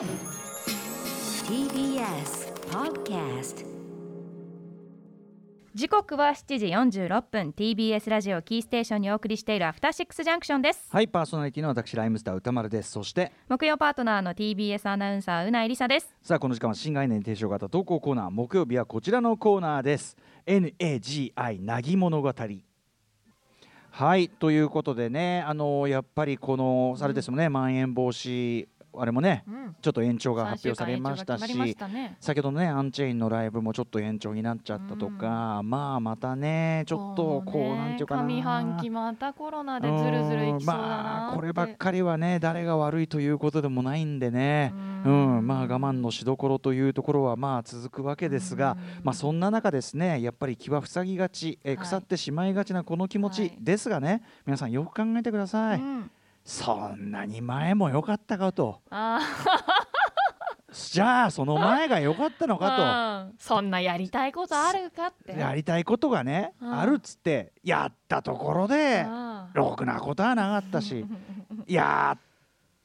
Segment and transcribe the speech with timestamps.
[0.00, 0.08] TBS
[2.70, 3.66] Podcast
[5.74, 6.66] 時刻は7時
[7.00, 7.50] 46分。
[7.54, 10.88] TBS ラジオキーステーションにお送りしているアフターシックスジャンクションです。
[10.90, 12.92] はいパーソナリティの私ライムスター歌丸です。
[12.92, 16.08] そして木曜パートナーの TBS アナウンサーうないりさです。
[16.22, 20.16] さあこの時間は新概念提唱型投稿コーナー木曜日はこちらのコーナーです。
[20.46, 22.34] NAGI なぎ物語
[23.90, 27.74] はいということでねあのやっぱりこのあれですもんね、まん。
[27.74, 28.66] 延防止
[28.96, 29.76] あれもね、うん。
[29.80, 32.16] ちょっと延長が発表されましたしね。
[32.20, 37.76] 先ほどのねアンチェインのライブもちょっと延長になっちゃったとか、まあまたねちょっとこうね。
[37.76, 38.22] なんていうかな。
[38.24, 44.72] 上半期またコロナでずるずるいきそうだなまあ、こればっりかりはね誰が悪いということでもないんでね、
[45.04, 45.46] うん。
[45.46, 51.86] まあ、我慢のしどころというところはまあ続くわけですが、まあ、そんな中ですねやっぱり気は塞ぎがち、えーはい。
[51.86, 56.10] 腐ってしまいがちなこの気持ちはいですがね、皆さんよく考えてください、うん
[56.44, 58.80] そんなに前も良かったかと。
[58.90, 59.20] あ
[60.72, 63.34] じゃあその前が良かったのーかうん。
[63.38, 65.32] そんなやりたいことあるかって。
[65.32, 66.78] とやりたいことがね、うん。
[66.78, 69.04] あるっつってやったところで
[69.54, 71.04] ろくなことはなかったし
[71.66, 72.20] やっ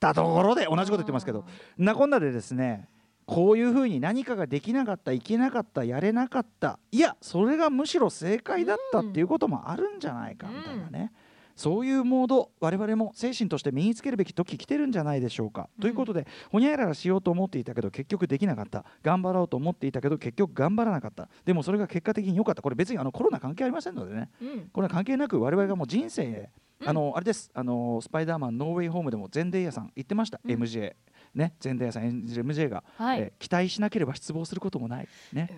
[0.00, 1.44] たところで同じこと言ってますけど
[1.76, 2.88] なこんなでですね
[3.26, 11.12] こういうふうに何かができなかったいけなかったやれなかったいやそれがむしろ正解だったっていうこともあるんじゃないかみたいなね、
[11.56, 18.84] そういうモード我々も精神として身につけるべき時来てるんじゃないでしょうか、ということでほにゃららしようと思っていたけど結局できなかった。
[19.02, 21.28] 頑張ろうと思っていたけど結局頑張らなかった。
[21.44, 22.62] でもそれが結果的に良かった。
[22.62, 24.30] これ別にあのコロナ関係ありませんのでね。
[24.40, 24.70] うん。
[24.72, 26.50] これは関係なく我々がもう人生へ、
[26.84, 27.50] あのあれです。
[27.54, 30.50] あのスパイダーマンノーウェイホームでもゼンデイヤさん言ってました、うん。
[30.50, 30.94] MJ
[31.34, 33.20] ねゼンデイヤさん演じる MJ が、はい。
[33.20, 35.08] えー期待しなければ失望することもない。
[35.32, 35.50] ね。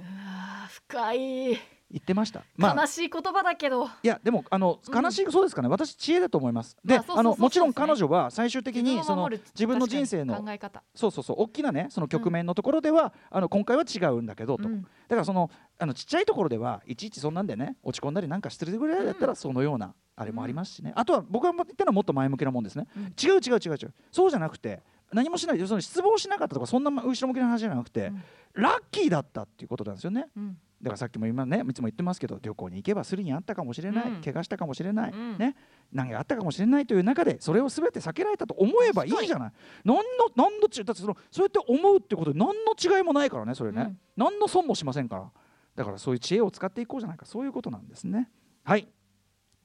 [0.70, 1.58] 深い
[1.90, 2.42] 言ってました。
[2.56, 3.86] まあ悲しい言葉だけど。
[3.86, 5.04] いやでもあのうん。
[5.04, 5.68] 悲しい、そうですかね。
[5.68, 6.76] 私知恵だと思います。
[6.84, 10.82] で、まあそうそうそうあのもちろん彼女は最終的にその自分の人生の考え方。
[10.94, 14.82] そうそうそう大きなねその局面のところでは、あの今回は違うんだけどと、うん。
[14.82, 23.02] だからそのあのちっちゃいところではいちいちそんなんでね落ち込んだりなんかしてるぐらいだったらそのようなあれもありますしね、あとは僕が言ったのはもっと前向きなもんですね、うん。
[23.04, 23.94] 違う違う違う違う。
[24.10, 24.82] そうじゃなくて
[25.12, 28.22] 何もしないでその失望しなかったとかそんな後ろ向きな話じゃなくて、うん。
[28.54, 30.26] ラッキーだったっていうことなんですよね。
[30.36, 34.20] うんだからさっきも今ねいつも言ってますけど旅行に行けばスリにあったかもしれない、うん。
[34.22, 35.36] 怪我したかもしれない、うん。
[35.36, 35.56] ね
[35.92, 39.52] 何があったかもしれないという中でそれを全て避けられたと思えばいいじゃない。
[39.84, 40.02] 何の
[40.36, 43.98] 何のちだってそのそうやって思うってことで何の違いもないからねそれね、うん。
[44.16, 45.28] 何の損もしませんから。
[45.74, 47.26] だからそういう知恵を使っていこうじゃないか。
[47.26, 48.30] そういうことなんですね。
[48.62, 48.86] はい。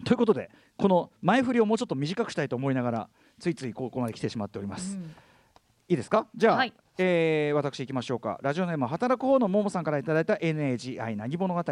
[0.03, 3.09] ということでこの前振りをもうちょっと短くしたいと思いながら
[3.39, 5.03] ついついここまで来てしまっております、うん。
[5.03, 6.25] いいですか？
[6.35, 8.39] じゃあ、はいえー私行きましょうか。
[8.41, 11.63] ラジオネーム働く方のももさんからいただいた NAGI なぎ物語。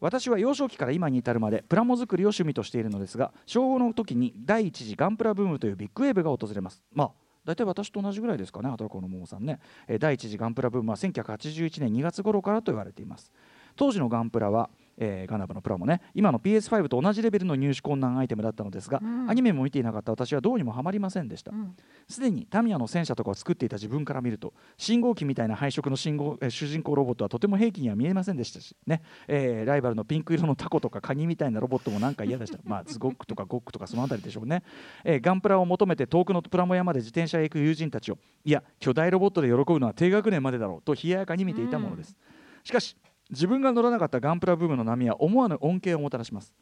[0.00, 6.82] 私は幼少期から今に至るまでプラモ作りを趣味としているのですが小5の時に第一次ガンプラブームというビッグウェーブが訪れます。
[6.92, 7.10] まあ
[7.44, 13.32] 大体私と同じぐらいですかね働く方のももさんね、えー第一次ガンプラブームは1981年2月頃からと言われています。
[13.74, 14.68] 当時のガンプラは、
[14.98, 16.02] えーガンダムのプラもね。
[16.14, 19.30] 今の PS5 と同じレベルの入手困難アイテムだったのですが、うん。
[19.30, 21.52] アニメも見ていなかった私はどうにもハマりませんでした。
[21.52, 21.76] うん。
[22.08, 29.02] すでにタミヤの戦車とかを作っていた自分から見ると信号機みたいな配色の信号、えー主人公ロボットはとても兵器には見えませんでしたし、ね。
[29.28, 32.58] えーライバルのピンク色のタコとかカニみたいなロボットもなんか嫌でした。
[32.64, 34.62] まあズゴックとかゴックとかそのあたりでしょうね、
[35.04, 38.18] えーガンプラを求めて遠くのプラモ山で自転車へ行く友人たちを。
[38.44, 42.16] いや巨大ロボットで喜ぶのは低学年までだろうと冷ややかに見ていたものです、
[42.64, 42.96] しかし
[43.30, 46.54] 自分が乗らなかったガンプラブームの波は思わぬ恩恵をもたらします。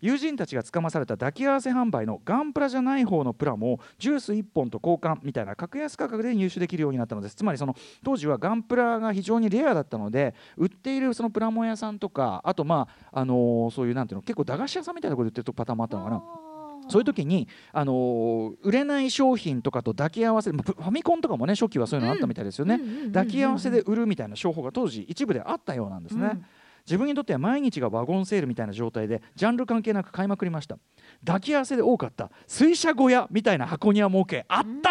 [0.00, 7.34] 友人たちがつかまされた抱き合わせ販売のガンプラじゃない方のプラモをジュース1本と交換みたいな格安価格で入手できるようになったのです。
[7.34, 7.74] つまりその
[8.04, 16.47] 当時はガンプラが非常にレアだったので売っているそのプラモ屋さんとかあとまああのーそういうなんていうの結構駄菓子屋さんみたいなところで売ってるパターンもあったのかな。
[16.88, 22.80] そういう時に、あのー売れない商品とかと抱き合わせまあファミコンとかもね初期はそういうのあったみたいですよね、
[23.12, 26.44] 抱き合わせで売るみたいな商法が当時一部であったようなんですね、うん。
[26.86, 30.78] 自分にとっては毎日がワゴンセールみたいな状態でジャンル関係なく買いまくりました。
[31.24, 34.44] 抱き合わせで多かった水車小屋みたいな箱庭模型。
[34.48, 34.90] あった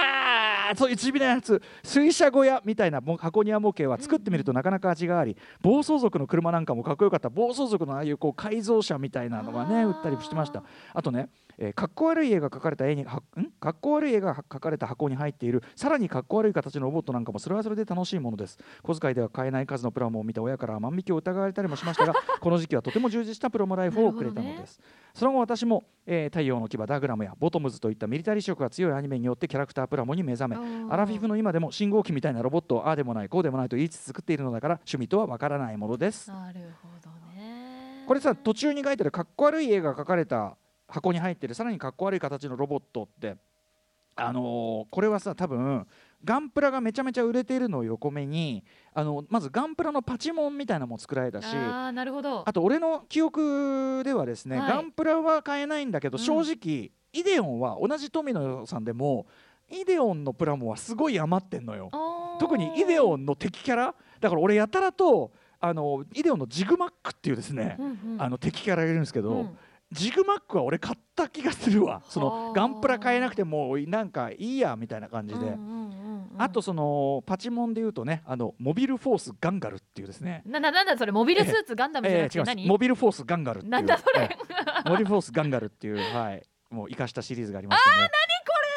[0.74, 1.62] ーそういう地味なやつ。
[1.84, 7.30] 水車小屋みたいなも箱庭模型は作ってみるとなかなか味があり暴走族の車なんかもかっこよかった。
[7.30, 10.64] 暴走族のああいうこう改造車みたいなのがね売ったりしてました。
[10.94, 13.52] あとねえーかっこ悪い絵が描かれた絵にはん？
[13.60, 18.58] かっこ悪い絵が描かれた箱に入っているさらにかっこ悪い形のロボットなんかもそれはそれで楽しいものです。
[18.84, 24.80] 小遣いでは買えない数のプラモを見た親から万引きを疑われたりもしましたが この時期はとても充実したプロモライフを送れたのです、
[25.14, 36.30] その後私も、えー太陽の牙ダグラムやボトムズといったミリタリー色が強いアニメによってキャラクタープラモに目覚めアラフィフの今でも信号機みたいなロボットをああでもないこうでもないと言いつつ作っているのだから趣味とはわからないものです。
[36.30, 38.04] なるほどね。
[38.08, 40.56] これさ途中に書いてあるかっこ悪い絵が描かれた
[40.88, 43.38] 箱に入ってるさらにかっこ悪い形のロボットって
[44.16, 45.86] あのーこれはさ多分
[46.24, 48.64] ガンプラがめちゃめちゃ売れているのを横目に
[48.94, 52.44] あのまずガンプラのパチモンみたいなのも作られたしああなるほど。
[52.48, 54.70] あと俺の記憶ではですね、はい。
[54.70, 56.24] ガンプラは買えないんだけど、うん。
[56.24, 59.28] 正直イデオンは同じ富野さんでも
[59.70, 61.92] イデオンのプラモはすごい余ってんのよ。
[62.40, 63.96] 特にイデオンの敵キャラ。
[64.20, 68.22] だから俺やたらとあのイデオンのジグマックっていうですね、うんうん。
[68.22, 69.58] あの敵キャラがいるんですけど、うん
[69.92, 72.02] ジグマックは俺買った気がするわ。
[72.08, 75.88] そはあのガンプラ買えなくてもうなんかいいやみたいな感じで、うんうんうんうん
[76.40, 80.44] あとそのパチモンで言うとねあのモビルフォースガンガルっていうですね。
[80.46, 81.12] なななんだそれ？
[81.12, 82.56] モビルスーツガンダムじゃなくてえー違います。
[82.58, 83.72] 何、モビルフォースガンガルっていう。
[83.72, 84.30] なんだそれ。
[84.30, 86.44] えーモビルフォースガンガルっていうはい。
[86.70, 87.96] もう生かしたシリーズがありましてね。
[87.96, 88.08] あ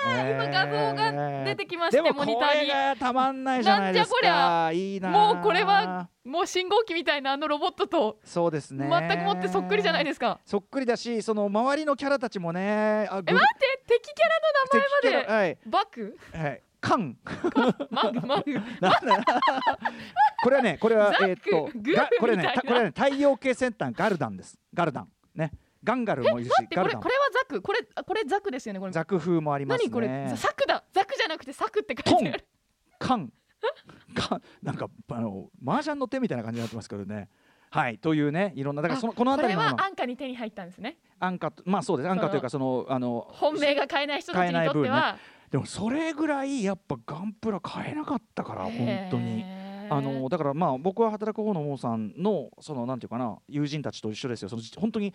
[0.04, 2.68] 今画像が出てきましてモニターに。
[2.68, 8.88] れがたまんないじゃないですなんじゃかいいなもうこれはもう信号機みたいなあのロボットとそうですね。
[8.88, 10.40] 全くもってそっくりじゃないですか。
[10.44, 15.28] そっくりだしその周りのキャラたちもねあえ待って敵キャラの名前まで。
[15.28, 15.58] ラはい。
[15.66, 16.18] バク？
[16.32, 16.62] はい。
[16.80, 17.16] カン。
[17.90, 18.52] マグマグ。
[18.80, 19.00] なんだ。
[20.42, 21.70] これはねこれはえーっと
[22.18, 24.58] これねこれはね太陽系先端ガルダンです。
[24.72, 25.08] ガルダン。
[25.34, 27.62] ねガンガルもいるしガルダンこれはザク？
[27.62, 28.92] これあこれザクですよねこれ。
[28.92, 29.84] ザク風もありますね。
[29.84, 30.84] 何これザクだ。
[30.92, 32.46] ザクじゃなくてサクって書いてある。
[32.98, 33.32] カン。
[34.14, 34.42] カン。
[34.62, 37.28] なんかあの麻雀の手みたいな感じになってますけどね。
[37.70, 40.98] はいというねいろんなだからそのこの辺りのは安価に手に入ったんですね。
[41.20, 45.16] 安価とまあそうです安価というかそのあの本命が買えない人たちにとっては。
[45.50, 49.44] でもそれぐらいやっぱガンプラ買えなかったから本当に。
[49.92, 54.48] あのだからまあ僕は働く方のモーさんのそのなんていうかな友人たちと一緒ですよ。
[54.48, 55.12] その本当に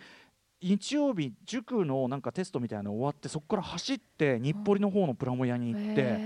[0.62, 6.18] 日曜日塾のなんかテストみたいなの終わってそこから走って日暮里の方のプラモ屋に行って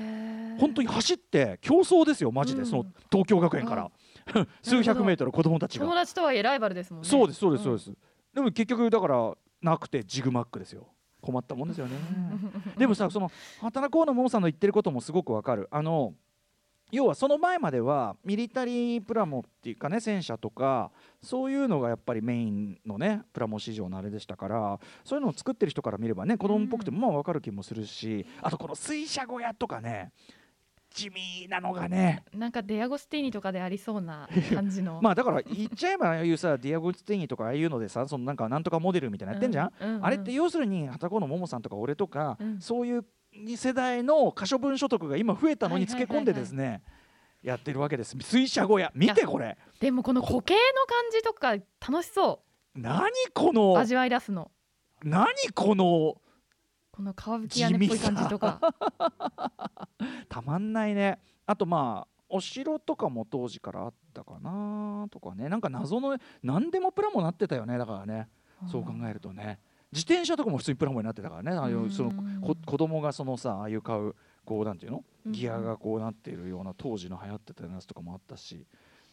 [0.58, 3.90] 本当に走って競争ですよマジで、うんその東京学園から、
[4.62, 7.08] 数百メートル子供たち友が達とはいえライバルですもんね。
[7.08, 7.92] そうですそうですそうんです、
[8.34, 10.86] でも結局だからなくてジグマックですよ。
[11.20, 11.96] 困ったもんですよね。
[12.76, 13.30] でもさその
[13.60, 15.68] 働こうのモーさんの言ってることもすごくわかる。
[15.70, 16.14] あの
[16.92, 20.90] 要はその前まではミリタリープラモっていうかね戦車とか
[21.22, 30.12] そういうのがやっぱりメインのねプラモ市場のあれでしたからそういうのを作ってる人から見ればね子供っぽくてもまあ分かる気もするし、あとこの水車小屋とかね
[30.92, 34.98] 地味なのがねなんかデアゴスティーニとかでありそうな感じの。
[35.02, 42.60] まあだから言っちゃえばああいうさディアゴスティーニとかああいうのでさそのなんかなんとかモデルみたいなのやってんじゃん、うううあれって要するに畑子のももさんとか俺とか、うん。
[42.60, 43.04] そういう
[43.56, 46.82] 世代の可処分所得が今増えたのにつけ込んでですね、
[47.42, 48.16] やってるわけです。
[48.16, 48.92] 水車小屋。
[48.94, 49.56] 見てこれ。
[49.80, 52.42] でもこの固形の感じとか楽しそ
[52.74, 54.50] 何こうの味わい出すの。
[55.02, 56.20] 何この
[56.92, 58.60] この皮吹き屋根っぽい感じとか。
[60.28, 61.18] たまんないね。
[61.46, 65.48] あとまあお城とかも当時からあったかなとかね。
[65.48, 67.78] なんか謎の何でもプラモなってたよね。
[67.78, 68.28] だからね。
[68.68, 69.58] そう考えるとね
[69.92, 71.52] 自転車とかも普通にプラモになってたからね。
[71.52, 71.90] ああいううん。
[71.90, 74.14] そのこ子供がそのさああいう買う
[74.44, 75.04] こうなんていうの？
[75.26, 75.32] うん。
[75.32, 78.66] ギアがこうなっているような当時の流行ってたやつとかもあったし。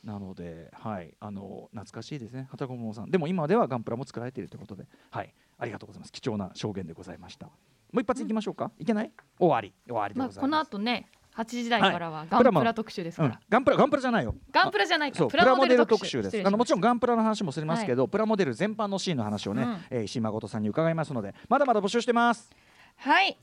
[0.03, 1.13] なのではい。
[1.19, 2.47] あの懐かしいですね。
[2.51, 3.11] 畑小桃さん。
[3.11, 4.85] でも今ではガンプラも作られているということで。
[5.11, 5.33] はい。
[5.57, 6.11] ありがとうございます。
[6.11, 7.47] 貴重な証言でございました。
[7.47, 9.11] もう一発いきましょうか、いけない？
[9.39, 9.73] 終わり。
[9.87, 11.07] 終わりでまあございます、この後ね
[11.37, 13.29] 8時台からはガンプラ特集ですかうん。
[13.29, 14.35] ら、ガンプラガンプラじゃないよ。
[14.51, 15.27] ガンプラじゃないか。
[15.27, 16.41] プラモデル特集です。
[16.43, 19.77] あのもちろんガンプラの話もするますけど、プラモデル全般のシーンの話をね、うん。
[19.91, 22.49] えー石井誠さんに伺いますのでまだまだ募集してます。
[22.95, 23.37] はい、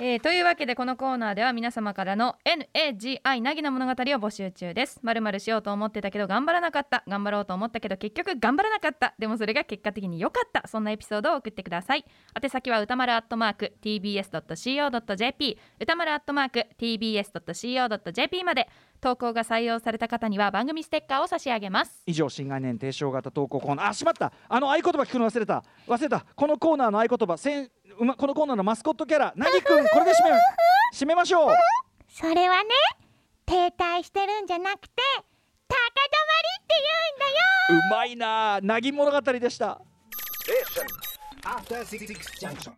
[0.00, 5.00] えーというわけでこのコーナーでは皆様からの NAGI なぎの物語を募集中です。
[5.02, 7.02] まるまるしようと思ってたけど頑張らなかった。
[7.08, 9.16] 頑張ろうと思ったけど結局頑張らなかった。
[9.18, 10.68] でもそれが結果的に良かった。
[10.68, 12.04] そんなエピソードを送ってください。
[12.40, 18.68] 宛先は歌丸アットマーク tbs.co.jp 歌丸アットマーク tbs.co.jp まで。
[19.00, 22.02] 投稿が採用された方には番組ステッカーを差し上げます。
[22.06, 23.88] 以上新概念提唱型投稿コーナー。
[23.90, 24.32] あしまった。
[24.48, 25.62] あの合言葉聞くの忘れた。
[25.86, 26.26] 忘れた。
[26.34, 27.70] このコーナーの合言葉せん
[28.04, 30.30] まこのコーナーのマスコットキャラなぎくんこれで締め
[30.94, 31.54] 締めましょう。
[32.08, 32.70] それはね
[33.46, 35.02] 停滞してるんじゃなくて
[35.68, 36.74] 高止まりって
[37.68, 37.88] 言うんだよ。
[37.88, 39.80] うまいななぎ物語でした。
[41.44, 42.06] After Six
[42.40, 42.72] Junction.